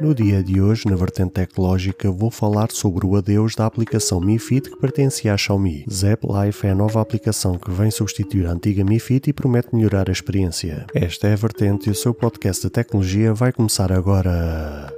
[0.00, 4.38] No dia de hoje, na vertente tecnológica, vou falar sobre o adeus da aplicação Mi
[4.38, 5.84] Fit que pertencia à Xiaomi.
[5.90, 9.74] Zap Life é a nova aplicação que vem substituir a antiga Mi Fit e promete
[9.74, 10.86] melhorar a experiência.
[10.94, 14.97] Esta é a vertente e o seu podcast de tecnologia vai começar agora.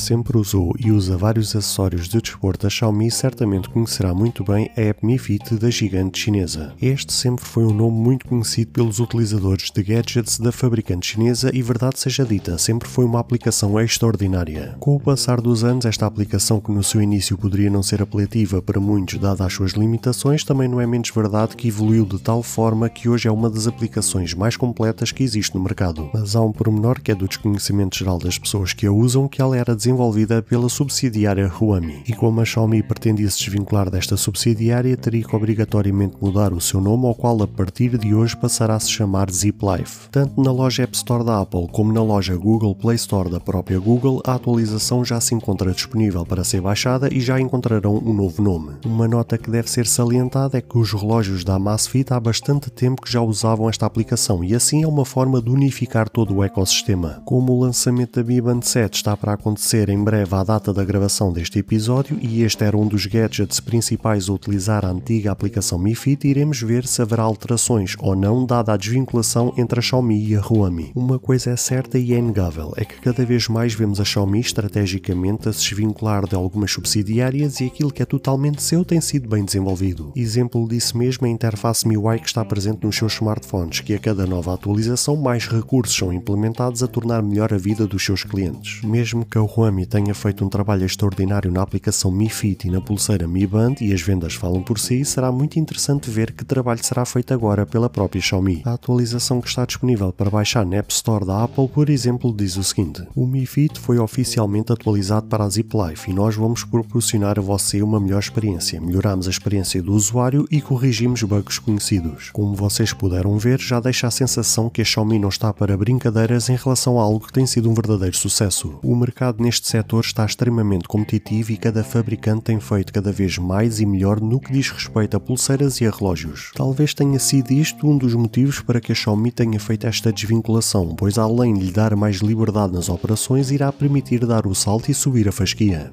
[0.00, 4.80] Sempre usou e usa vários acessórios de desporto da Xiaomi certamente conhecerá muito bem a
[4.80, 6.72] app Mi Fit da gigante chinesa.
[6.80, 11.62] Este sempre foi um nome muito conhecido pelos utilizadores de gadgets da fabricante chinesa e
[11.62, 14.74] verdade seja dita, sempre foi uma aplicação extraordinária.
[14.80, 18.62] Com o passar dos anos, esta aplicação que no seu início poderia não ser apelativa
[18.62, 22.42] para muitos dada as suas limitações, também não é menos verdade que evoluiu de tal
[22.42, 26.08] forma que hoje é uma das aplicações mais completas que existe no mercado.
[26.14, 29.42] Mas há um pormenor que é do desconhecimento geral das pessoas que a usam que
[29.42, 32.02] ela era desenvolvida desenvolvida pela subsidiária Huami.
[32.06, 36.80] E como a Xiaomi pretendia se desvincular desta subsidiária, teria que obrigatoriamente mudar o seu
[36.80, 40.08] nome, ao qual a partir de hoje passará a se chamar Zip Life.
[40.10, 43.80] Tanto na loja App Store da Apple como na loja Google Play Store da própria
[43.80, 48.42] Google, a atualização já se encontra disponível para ser baixada e já encontrarão um novo
[48.42, 48.74] nome.
[48.84, 53.02] Uma nota que deve ser salientada é que os relógios da Amazfit há bastante tempo
[53.02, 57.22] que já usavam esta aplicação e assim é uma forma de unificar todo o ecossistema.
[57.24, 60.84] Como o lançamento da Mi Band 7 está para acontecer em breve a data da
[60.84, 65.78] gravação deste episódio e este era um dos gadgets principais a utilizar a antiga aplicação
[65.78, 70.26] Mi Fit, iremos ver se haverá alterações ou não dada a desvinculação entre a Xiaomi
[70.26, 70.92] e a Huami.
[70.94, 74.40] Uma coisa é certa e é inegável, é que cada vez mais vemos a Xiaomi
[74.40, 79.28] estrategicamente a se desvincular de algumas subsidiárias e aquilo que é totalmente seu tem sido
[79.28, 80.12] bem desenvolvido.
[80.14, 83.98] Exemplo disso mesmo é a interface MIUI que está presente nos seus smartphones, que a
[83.98, 88.82] cada nova atualização mais recursos são implementados a tornar melhor a vida dos seus clientes.
[88.82, 92.80] Mesmo que a Huami tenha feito um trabalho extraordinário na aplicação Mi Fit e na
[92.80, 96.82] pulseira Mi Band e as vendas falam por si, será muito interessante ver que trabalho
[96.82, 98.62] será feito agora pela própria Xiaomi.
[98.64, 102.56] A atualização que está disponível para baixar na App Store da Apple, por exemplo, diz
[102.56, 106.64] o seguinte: O Mi Fit foi oficialmente atualizado para a Zip Life e nós vamos
[106.64, 108.80] proporcionar a você uma melhor experiência.
[108.80, 112.30] Melhoramos a experiência do usuário e corrigimos bugs conhecidos.
[112.32, 116.48] Como vocês puderam ver, já deixa a sensação que a Xiaomi não está para brincadeiras
[116.48, 118.78] em relação a algo que tem sido um verdadeiro sucesso.
[118.82, 123.80] O mercado neste setor está extremamente competitivo e cada fabricante tem feito cada vez mais
[123.80, 126.52] e melhor no que diz respeito a pulseiras e a relógios.
[126.54, 130.94] Talvez tenha sido isto um dos motivos para que a Xiaomi tenha feito esta desvinculação,
[130.94, 134.94] pois além de lhe dar mais liberdade nas operações, irá permitir dar o salto e
[134.94, 135.92] subir a fasquia.